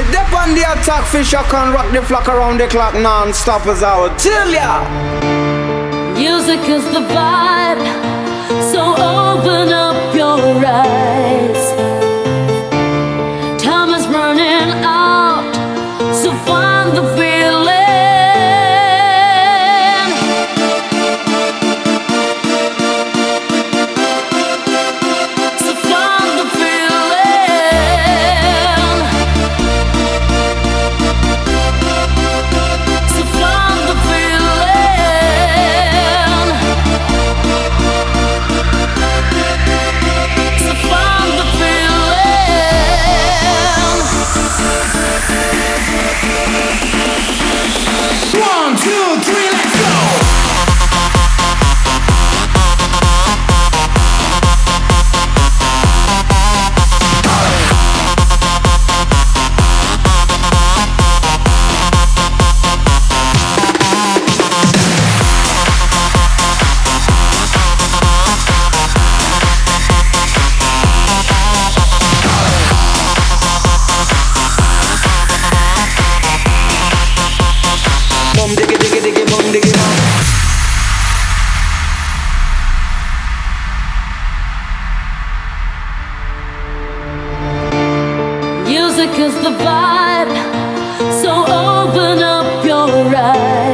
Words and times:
They 0.00 0.12
dip 0.12 0.32
on 0.32 0.54
the 0.54 0.62
attack, 0.62 1.04
fish 1.04 1.34
I 1.34 1.42
can 1.42 1.74
rock 1.74 1.92
the 1.92 2.00
flock 2.00 2.26
around 2.26 2.56
the 2.56 2.68
clock 2.68 2.94
non-stop 2.94 3.66
as 3.66 3.82
I 3.82 4.00
would 4.00 4.18
tell 4.18 4.50
ya. 4.50 4.80
Music 6.14 6.66
is 6.70 6.84
the 6.84 7.00
vibe. 7.00 8.09
two, 48.82 49.20
three. 49.20 49.49
music 89.00 89.18
is 89.18 89.34
the 89.36 89.50
vibe. 89.50 90.30
So 91.22 91.30
open 91.30 92.22
up 92.22 92.64
your 92.64 93.16
eyes. 93.16 93.69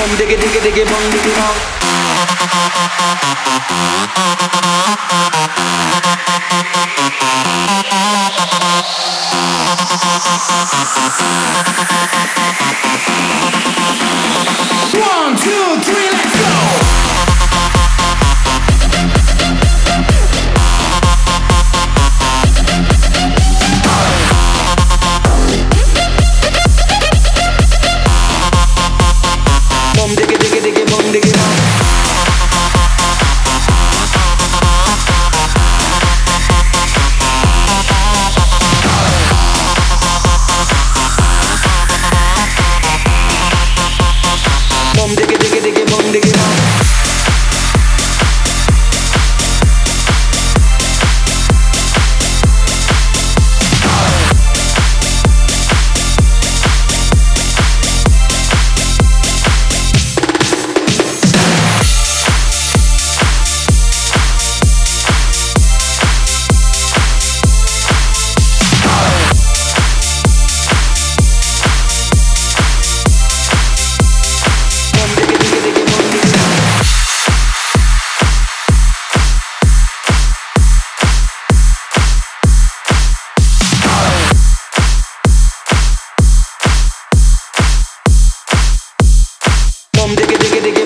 bum 0.00 0.16
diggy 0.16 0.36
diggy 0.40 0.60
diggy 0.64 0.84
bum 0.90 1.04
diggy 1.12 1.32
bum. 1.36 1.56
One, 15.00 15.36
two, 15.36 15.66
three. 15.84 16.19
Come 90.00 90.16
diggy 90.16 90.36
diggy 90.38 90.60
diggy. 90.64 90.79